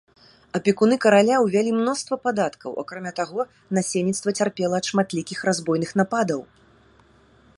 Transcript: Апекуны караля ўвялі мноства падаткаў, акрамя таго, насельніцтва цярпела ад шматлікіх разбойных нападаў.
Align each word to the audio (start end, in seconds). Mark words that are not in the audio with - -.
Апекуны 0.59 0.95
караля 1.03 1.35
ўвялі 1.47 1.71
мноства 1.81 2.15
падаткаў, 2.25 2.71
акрамя 2.83 3.13
таго, 3.21 3.45
насельніцтва 3.79 4.29
цярпела 4.43 4.75
ад 4.81 4.85
шматлікіх 4.93 5.39
разбойных 5.51 5.91
нападаў. 6.01 6.39